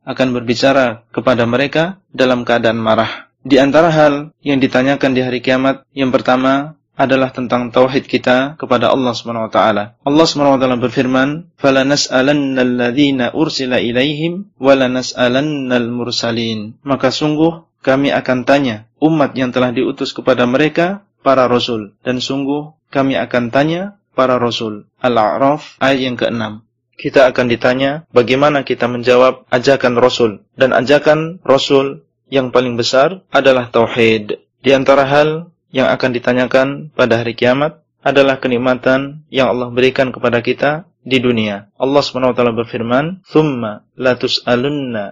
akan 0.04 0.28
berbicara 0.36 1.08
kepada 1.16 1.48
mereka 1.48 2.04
dalam 2.12 2.44
keadaan 2.44 2.76
marah. 2.76 3.32
Di 3.40 3.56
antara 3.56 3.88
hal 3.88 4.36
yang 4.44 4.60
ditanyakan 4.60 5.16
di 5.16 5.24
hari 5.24 5.40
kiamat, 5.40 5.88
yang 5.96 6.12
pertama 6.12 6.76
adalah 7.00 7.32
tentang 7.32 7.72
tauhid 7.72 8.04
kita 8.04 8.60
kepada 8.60 8.92
Allah 8.92 9.16
Swt. 9.16 9.56
Allah 9.56 10.26
Swt 10.28 10.44
wa 10.44 10.60
taala 10.60 10.76
berfirman, 10.76 11.56
"Fala 11.56 11.88
nas'alannal 11.88 12.84
ladzina 12.84 13.32
ursila 13.32 13.80
ilaihim 13.80 14.52
wa 14.60 14.76
la 14.76 14.92
nas'alannal 14.92 15.88
mursalin." 15.88 16.76
Maka 16.84 17.16
sungguh 17.16 17.64
kami 17.84 18.16
akan 18.16 18.48
tanya 18.48 18.88
umat 19.04 19.36
yang 19.36 19.52
telah 19.52 19.76
diutus 19.76 20.16
kepada 20.16 20.48
mereka 20.48 21.04
para 21.20 21.52
rasul 21.52 21.92
dan 22.08 22.24
sungguh 22.24 22.72
kami 22.88 23.20
akan 23.20 23.52
tanya 23.52 24.00
para 24.16 24.40
rasul. 24.40 24.88
Al-A'raf 25.04 25.76
ayat 25.84 26.00
yang 26.00 26.16
ke-6. 26.16 26.64
Kita 26.94 27.28
akan 27.28 27.46
ditanya 27.52 28.08
bagaimana 28.16 28.64
kita 28.64 28.88
menjawab 28.88 29.44
ajakan 29.52 30.00
rasul 30.00 30.32
dan 30.56 30.72
ajakan 30.72 31.44
rasul 31.44 32.06
yang 32.32 32.54
paling 32.54 32.80
besar 32.80 33.26
adalah 33.34 33.68
tauhid. 33.74 34.40
Di 34.64 34.72
antara 34.72 35.04
hal 35.04 35.52
yang 35.74 35.90
akan 35.90 36.10
ditanyakan 36.14 36.68
pada 36.94 37.20
hari 37.20 37.36
kiamat 37.36 37.82
adalah 38.06 38.38
kenikmatan 38.38 39.26
yang 39.34 39.52
Allah 39.52 39.74
berikan 39.74 40.14
kepada 40.14 40.40
kita 40.46 40.86
di 41.04 41.20
dunia. 41.20 41.70
Allah 41.76 42.02
SWT 42.02 42.40
berfirman, 42.40 43.22
"Tsumma 43.28 43.84
la 44.00 44.16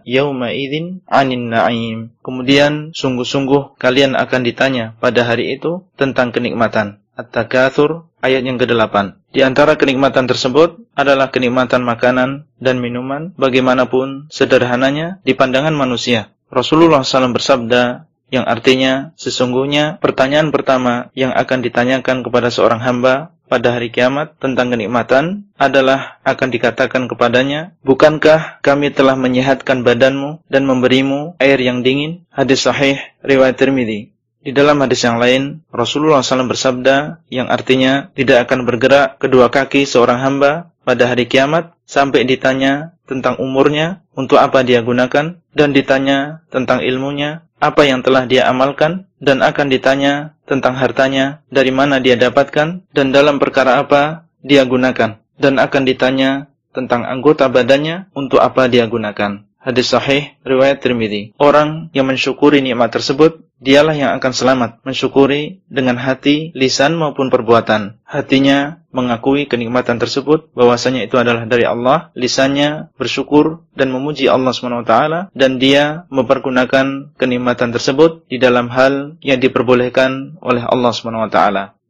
yauma 0.07 0.48
idzin 0.55 1.03
'anin 1.05 1.51
na'im." 1.51 2.15
Kemudian 2.24 2.95
sungguh-sungguh 2.95 3.77
kalian 3.77 4.15
akan 4.15 4.41
ditanya 4.48 4.95
pada 4.98 5.27
hari 5.27 5.60
itu 5.60 5.86
tentang 6.00 6.31
kenikmatan. 6.31 7.03
At-Takatsur 7.12 8.07
ayat 8.24 8.48
yang 8.48 8.55
ke-8. 8.55 9.19
Di 9.36 9.43
antara 9.43 9.75
kenikmatan 9.75 10.25
tersebut 10.25 10.79
adalah 10.95 11.29
kenikmatan 11.29 11.83
makanan 11.83 12.48
dan 12.57 12.79
minuman 12.79 13.36
bagaimanapun 13.36 14.31
sederhananya 14.31 15.19
di 15.27 15.36
pandangan 15.36 15.75
manusia. 15.75 16.31
Rasulullah 16.51 17.03
SAW 17.03 17.36
bersabda 17.36 18.12
yang 18.31 18.48
artinya 18.48 19.12
sesungguhnya 19.19 20.00
pertanyaan 20.00 20.55
pertama 20.55 21.12
yang 21.12 21.36
akan 21.36 21.60
ditanyakan 21.67 22.24
kepada 22.24 22.48
seorang 22.48 22.79
hamba 22.79 23.36
pada 23.51 23.75
hari 23.75 23.91
kiamat 23.91 24.39
tentang 24.39 24.72
kenikmatan 24.72 25.51
adalah 25.60 26.24
akan 26.24 26.48
dikatakan 26.55 27.12
kepadanya, 27.12 27.75
Bukankah 27.84 28.63
kami 28.63 28.96
telah 28.96 29.20
menyehatkan 29.20 29.84
badanmu 29.84 30.39
dan 30.48 30.63
memberimu 30.63 31.36
air 31.36 31.60
yang 31.60 31.84
dingin? 31.84 32.24
Hadis 32.31 32.63
sahih 32.63 32.96
riwayat 33.20 33.60
Tirmidzi. 33.60 34.15
Di 34.41 34.55
dalam 34.55 34.79
hadis 34.79 35.03
yang 35.03 35.20
lain, 35.20 35.62
Rasulullah 35.70 36.24
SAW 36.24 36.50
bersabda 36.50 37.27
yang 37.29 37.51
artinya 37.51 38.10
tidak 38.15 38.48
akan 38.48 38.65
bergerak 38.65 39.20
kedua 39.20 39.51
kaki 39.53 39.84
seorang 39.86 40.17
hamba 40.24 40.72
pada 40.81 41.12
hari 41.12 41.29
kiamat 41.29 41.77
sampai 41.86 42.25
ditanya 42.25 42.98
tentang 43.05 43.38
umurnya, 43.38 44.00
untuk 44.15 44.39
apa 44.41 44.62
dia 44.62 44.84
gunakan, 44.84 45.39
dan 45.51 45.70
ditanya 45.72 46.44
tentang 46.51 46.84
ilmunya, 46.84 47.48
apa 47.62 47.86
yang 47.86 48.01
telah 48.01 48.25
dia 48.25 48.50
amalkan 48.50 49.06
dan 49.22 49.46
akan 49.46 49.70
ditanya 49.70 50.34
tentang 50.50 50.74
hartanya 50.74 51.46
dari 51.53 51.70
mana 51.70 52.01
dia 52.01 52.18
dapatkan 52.18 52.82
dan 52.89 53.08
dalam 53.13 53.38
perkara 53.38 53.77
apa 53.77 54.25
dia 54.41 54.65
gunakan 54.65 55.22
dan 55.38 55.53
akan 55.62 55.84
ditanya 55.86 56.50
tentang 56.74 57.06
anggota 57.06 57.46
badannya 57.48 58.10
untuk 58.18 58.41
apa 58.41 58.65
dia 58.65 58.89
gunakan. 58.89 59.46
Hadis 59.62 59.94
sahih 59.94 60.34
riwayat 60.41 60.82
Tirmidzi. 60.82 61.38
Orang 61.38 61.94
yang 61.94 62.10
mensyukuri 62.10 62.65
nikmat 62.65 62.89
tersebut, 62.89 63.46
dialah 63.62 63.94
yang 63.94 64.18
akan 64.18 64.34
selamat, 64.34 64.72
mensyukuri 64.82 65.62
dengan 65.70 66.01
hati, 66.01 66.50
lisan 66.58 66.98
maupun 66.98 67.30
perbuatan. 67.30 68.01
Hatinya 68.01 68.80
mengakui 68.91 69.48
kenikmatan 69.48 69.98
tersebut 69.98 70.51
bahwasanya 70.53 71.07
itu 71.07 71.15
adalah 71.17 71.48
dari 71.48 71.63
Allah, 71.63 72.12
lisannya 72.15 72.91
bersyukur 72.95 73.63
dan 73.75 73.89
memuji 73.91 74.27
Allah 74.27 74.51
SWT 74.51 74.93
dan 75.36 75.51
dia 75.57 76.05
mempergunakan 76.12 77.15
kenikmatan 77.15 77.71
tersebut 77.71 78.27
di 78.27 78.38
dalam 78.38 78.67
hal 78.69 79.17
yang 79.24 79.39
diperbolehkan 79.39 80.39
oleh 80.43 80.63
Allah 80.63 80.91
SWT. 80.91 81.39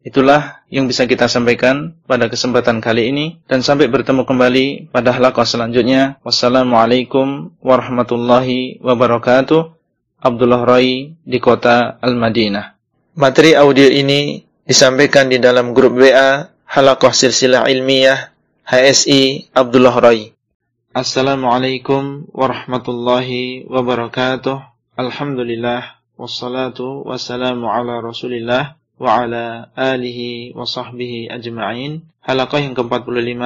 Itulah 0.01 0.65
yang 0.73 0.89
bisa 0.89 1.05
kita 1.05 1.29
sampaikan 1.29 1.93
pada 2.09 2.25
kesempatan 2.25 2.81
kali 2.81 3.13
ini 3.13 3.25
dan 3.45 3.61
sampai 3.61 3.85
bertemu 3.85 4.25
kembali 4.25 4.89
pada 4.89 5.13
halaqah 5.13 5.45
selanjutnya. 5.45 6.17
Wassalamualaikum 6.25 7.53
warahmatullahi 7.61 8.81
wabarakatuh. 8.81 9.77
Abdullah 10.21 10.61
Rai 10.65 11.17
di 11.21 11.37
kota 11.37 12.01
Al-Madinah. 12.01 12.77
Materi 13.17 13.53
audio 13.57 13.89
ini 13.89 14.41
disampaikan 14.65 15.29
di 15.29 15.41
dalam 15.41 15.73
grup 15.73 15.97
WA 15.97 16.47
Halaqah 16.71 17.11
Silsilah 17.11 17.67
Ilmiah 17.67 18.31
HSI 18.63 19.51
Abdullah 19.51 19.91
Rai. 19.91 20.31
Assalamualaikum 20.95 22.31
warahmatullahi 22.31 23.67
wabarakatuh. 23.67 24.55
Alhamdulillah 24.95 25.99
wassalatu 26.15 27.03
wassalamu 27.03 27.67
ala 27.67 27.99
Rasulillah 27.99 28.79
wa 28.95 29.19
ala 29.19 29.67
alihi 29.75 30.55
wa 30.55 30.63
sahbihi 30.63 31.27
ajma'in. 31.35 32.07
Halaqah 32.23 32.63
yang 32.63 32.71
ke-45 32.71 33.43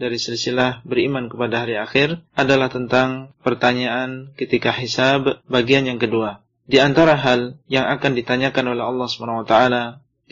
dari 0.00 0.16
silsilah 0.16 0.80
beriman 0.88 1.28
kepada 1.28 1.68
hari 1.68 1.76
akhir 1.76 2.24
adalah 2.32 2.72
tentang 2.72 3.36
pertanyaan 3.44 4.32
ketika 4.40 4.72
hisab 4.72 5.44
bagian 5.44 5.84
yang 5.84 6.00
kedua. 6.00 6.40
Di 6.64 6.80
antara 6.80 7.20
hal 7.20 7.60
yang 7.68 7.84
akan 7.84 8.16
ditanyakan 8.16 8.72
oleh 8.72 8.84
Allah 8.88 9.06
SWT 9.12 9.54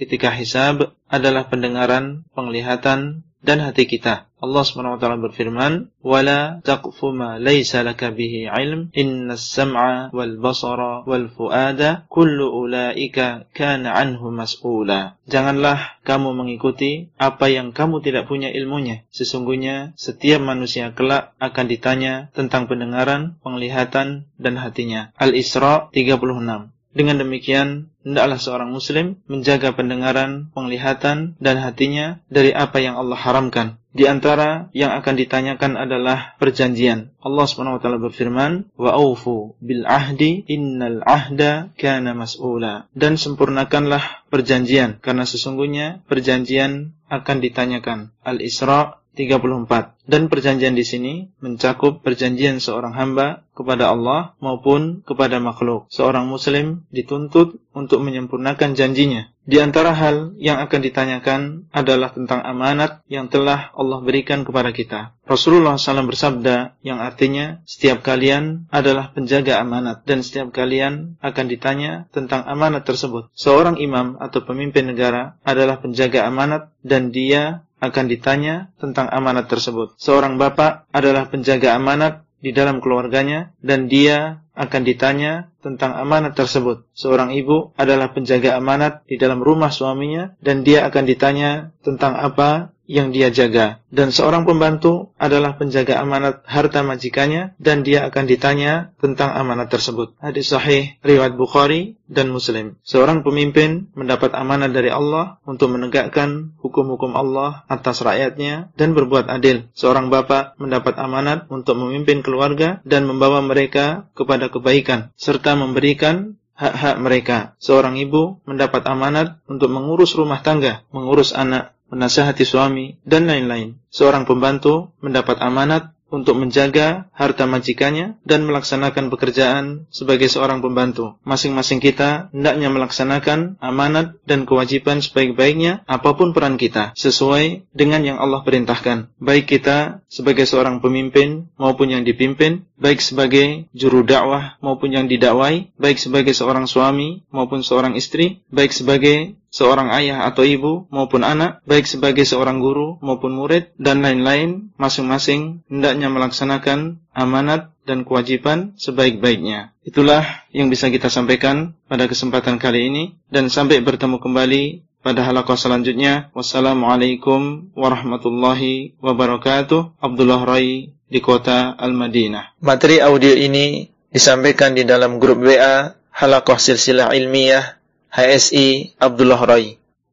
ketika 0.00 0.33
hisab 0.33 0.97
adalah 1.12 1.52
pendengaran, 1.52 2.25
penglihatan, 2.33 3.28
dan 3.40 3.59
hati 3.61 3.88
kita. 3.88 4.28
Allah 4.40 4.64
SWT 4.64 5.04
berfirman, 5.21 5.92
"Wala 6.00 6.64
taqfu 6.64 7.12
ma 7.12 7.37
laysa 7.37 7.85
laka 7.85 8.09
bihi 8.09 8.49
ilm, 8.49 8.88
innas 8.97 9.52
sam'a 9.52 10.09
wal 10.16 10.40
basara 10.40 11.04
wal 11.04 11.28
fuada 11.28 12.09
kullu 12.09 12.49
ulaika 12.49 13.45
kana 13.52 13.92
anhu 13.92 14.33
mas'ula." 14.33 15.21
Janganlah 15.28 16.00
kamu 16.09 16.33
mengikuti 16.33 17.12
apa 17.21 17.52
yang 17.52 17.76
kamu 17.76 18.00
tidak 18.00 18.33
punya 18.33 18.49
ilmunya. 18.49 19.04
Sesungguhnya 19.12 19.92
setiap 20.00 20.40
manusia 20.40 20.97
kelak 20.97 21.37
akan 21.37 21.66
ditanya 21.69 22.33
tentang 22.33 22.64
pendengaran, 22.64 23.37
penglihatan 23.45 24.25
dan 24.40 24.54
hatinya. 24.57 25.12
Al-Isra 25.21 25.92
36. 25.92 26.73
Dengan 26.90 27.23
demikian, 27.23 27.94
hendaklah 28.02 28.42
seorang 28.42 28.75
muslim 28.75 29.23
menjaga 29.30 29.70
pendengaran, 29.78 30.50
penglihatan, 30.50 31.38
dan 31.38 31.56
hatinya 31.62 32.18
dari 32.26 32.50
apa 32.50 32.82
yang 32.82 32.99
Allah 32.99 33.14
haramkan. 33.14 33.78
Di 33.90 34.06
antara 34.06 34.70
yang 34.70 34.94
akan 34.94 35.14
ditanyakan 35.18 35.75
adalah 35.75 36.38
perjanjian. 36.38 37.11
Allah 37.18 37.47
SWT 37.47 37.82
berfirman, 37.82 38.70
"Wa 38.78 38.94
aufu 38.94 39.59
bil 39.59 39.82
ahdi 39.82 40.47
innal 40.47 41.02
ahda 41.02 41.75
kana 41.75 42.14
mas'ula." 42.14 42.87
Dan 42.94 43.18
sempurnakanlah 43.18 44.26
perjanjian 44.30 45.02
karena 45.02 45.26
sesungguhnya 45.26 46.06
perjanjian 46.06 46.94
akan 47.11 47.37
ditanyakan. 47.42 48.14
Al-Isra 48.23 49.00
34. 49.14 50.00
Dan 50.10 50.26
perjanjian 50.26 50.74
di 50.74 50.82
sini 50.82 51.30
mencakup 51.38 52.02
perjanjian 52.02 52.58
seorang 52.58 52.94
hamba 52.94 53.46
kepada 53.54 53.92
Allah 53.92 54.34
maupun 54.42 55.06
kepada 55.06 55.38
makhluk. 55.38 55.86
Seorang 55.92 56.26
muslim 56.26 56.88
dituntut 56.90 57.60
untuk 57.70 58.02
menyempurnakan 58.02 58.74
janjinya. 58.74 59.30
Di 59.50 59.58
antara 59.58 59.94
hal 59.94 60.38
yang 60.38 60.62
akan 60.62 60.80
ditanyakan 60.82 61.40
adalah 61.74 62.14
tentang 62.14 62.38
amanat 62.42 63.02
yang 63.10 63.26
telah 63.26 63.74
Allah 63.74 63.98
berikan 63.98 64.46
kepada 64.46 64.70
kita. 64.70 65.14
Rasulullah 65.26 65.74
SAW 65.74 66.10
bersabda 66.10 66.78
yang 66.86 67.02
artinya 67.02 67.58
setiap 67.66 68.02
kalian 68.02 68.70
adalah 68.70 69.10
penjaga 69.10 69.58
amanat 69.58 70.06
dan 70.06 70.22
setiap 70.22 70.54
kalian 70.54 71.18
akan 71.22 71.46
ditanya 71.50 72.06
tentang 72.14 72.46
amanat 72.46 72.86
tersebut. 72.86 73.30
Seorang 73.34 73.78
imam 73.78 74.18
atau 74.22 74.42
pemimpin 74.42 74.86
negara 74.86 75.38
adalah 75.42 75.78
penjaga 75.82 76.26
amanat 76.26 76.70
dan 76.82 77.10
dia 77.10 77.66
akan 77.80 78.04
ditanya 78.06 78.70
tentang 78.76 79.08
amanat 79.08 79.49
tersebut. 79.49 79.96
Seorang 79.96 80.37
bapak 80.37 80.87
adalah 80.92 81.26
penjaga 81.32 81.75
amanat 81.75 82.28
di 82.40 82.52
dalam 82.56 82.80
keluarganya 82.80 83.52
dan 83.60 83.88
dia 83.88 84.44
akan 84.56 84.82
ditanya 84.84 85.52
tentang 85.64 85.96
amanat 85.96 86.37
tersebut. 86.37 86.84
Seorang 86.92 87.32
ibu 87.32 87.72
adalah 87.76 88.12
penjaga 88.12 88.56
amanat 88.56 89.04
di 89.08 89.16
dalam 89.16 89.40
rumah 89.40 89.72
suaminya 89.72 90.37
dan 90.40 90.64
dia 90.64 90.84
akan 90.88 91.04
ditanya 91.04 91.72
tentang 91.80 92.16
apa 92.16 92.72
yang 92.90 93.14
dia 93.14 93.30
jaga. 93.30 93.78
Dan 93.87 94.11
seorang 94.11 94.42
pembantu 94.42 95.14
adalah 95.14 95.54
penjaga 95.54 96.02
amanat 96.02 96.42
harta 96.42 96.82
majikannya 96.82 97.54
dan 97.62 97.87
dia 97.87 98.11
akan 98.11 98.26
ditanya 98.26 98.90
tentang 98.99 99.30
amanat 99.30 99.70
tersebut. 99.70 100.18
Hadis 100.18 100.50
sahih 100.50 100.99
riwayat 101.06 101.38
Bukhari 101.38 101.94
dan 102.11 102.35
Muslim. 102.35 102.75
Seorang 102.82 103.23
pemimpin 103.23 103.94
mendapat 103.94 104.35
amanat 104.35 104.75
dari 104.75 104.90
Allah 104.90 105.38
untuk 105.47 105.70
menegakkan 105.70 106.59
hukum-hukum 106.59 107.14
Allah 107.14 107.62
atas 107.70 108.02
rakyatnya 108.02 108.75
dan 108.75 108.99
berbuat 108.99 109.30
adil. 109.30 109.70
Seorang 109.78 110.11
bapak 110.11 110.59
mendapat 110.59 110.99
amanat 110.99 111.47
untuk 111.47 111.78
memimpin 111.78 112.26
keluarga 112.26 112.82
dan 112.82 113.06
membawa 113.06 113.38
mereka 113.38 114.11
kepada 114.18 114.50
kebaikan 114.50 115.14
serta 115.14 115.54
memberikan 115.54 116.35
hak-hak 116.61 116.97
mereka. 117.00 117.38
Seorang 117.56 117.97
ibu 117.97 118.44
mendapat 118.44 118.85
amanat 118.85 119.40
untuk 119.49 119.73
mengurus 119.73 120.12
rumah 120.12 120.44
tangga, 120.44 120.85
mengurus 120.92 121.32
anak, 121.32 121.73
menasihati 121.90 122.47
suami, 122.47 122.97
dan 123.04 123.26
lain-lain. 123.26 123.76
Seorang 123.90 124.25
pembantu 124.25 124.94
mendapat 125.02 125.42
amanat 125.42 125.92
untuk 126.11 126.37
menjaga 126.37 127.09
harta 127.14 127.47
majikannya 127.47 128.18
dan 128.26 128.44
melaksanakan 128.44 129.09
pekerjaan 129.09 129.87
sebagai 129.94 130.26
seorang 130.26 130.61
pembantu. 130.61 131.16
Masing-masing 131.23 131.78
kita 131.78 132.35
hendaknya 132.35 132.68
melaksanakan 132.68 133.56
amanat 133.62 134.18
dan 134.26 134.44
kewajiban 134.44 135.00
sebaik-baiknya 135.00 135.86
apa 135.86 136.10
pun 136.19 136.34
peran 136.34 136.58
kita 136.58 136.93
sesuai 136.99 137.71
dengan 137.71 138.02
yang 138.02 138.19
Allah 138.19 138.43
perintahkan. 138.43 139.14
Baik 139.23 139.47
kita 139.49 140.02
sebagai 140.10 140.45
seorang 140.45 140.82
pemimpin 140.82 141.49
maupun 141.54 141.95
yang 141.95 142.02
dipimpin, 142.02 142.67
baik 142.76 142.99
sebagai 142.99 143.71
juru 143.71 144.02
dakwah 144.02 144.58
maupun 144.58 144.91
yang 144.91 145.06
didakwai, 145.06 145.71
baik 145.78 146.02
sebagai 146.02 146.34
seorang 146.34 146.67
suami 146.67 147.23
maupun 147.30 147.62
seorang 147.62 147.95
istri, 147.95 148.43
baik 148.50 148.75
sebagai 148.75 149.39
seorang 149.50 149.91
ayah 149.93 150.25
atau 150.30 150.47
ibu 150.47 150.86
maupun 150.89 151.26
anak, 151.26 151.60
baik 151.67 151.84
sebagai 151.84 152.23
seorang 152.23 152.63
guru 152.63 152.97
maupun 153.02 153.34
murid, 153.34 153.75
dan 153.76 154.00
lain-lain, 154.00 154.71
masing-masing 154.78 155.67
hendaknya 155.67 156.08
melaksanakan 156.08 157.02
amanat 157.13 157.75
dan 157.84 158.06
kewajiban 158.06 158.78
sebaik-baiknya. 158.78 159.75
Itulah 159.82 160.47
yang 160.54 160.71
bisa 160.71 160.89
kita 160.89 161.10
sampaikan 161.10 161.75
pada 161.91 162.06
kesempatan 162.06 162.63
kali 162.63 162.89
ini, 162.89 163.04
dan 163.28 163.50
sampai 163.50 163.82
bertemu 163.82 164.23
kembali 164.23 164.86
pada 165.02 165.26
halaqah 165.26 165.58
selanjutnya. 165.58 166.30
Wassalamualaikum 166.36 167.75
warahmatullahi 167.75 168.95
wabarakatuh. 169.02 169.99
Abdullah 169.99 170.47
Rai 170.47 170.95
di 171.10 171.19
kota 171.19 171.75
Al-Madinah. 171.75 172.63
Materi 172.63 173.02
audio 173.02 173.34
ini 173.34 173.91
disampaikan 174.15 174.78
di 174.78 174.86
dalam 174.86 175.19
grup 175.19 175.43
WA 175.43 175.99
Halaqah 176.10 176.60
Silsilah 176.60 177.17
Ilmiah 177.17 177.79
HSI 178.12 178.94
Abdullah 179.00 179.40
Rai 179.46 179.79